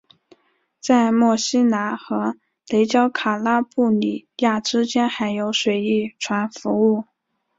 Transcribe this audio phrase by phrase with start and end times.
[0.79, 2.35] 在墨西拿和
[2.69, 7.03] 雷焦卡拉布里亚之间还有水翼船服务。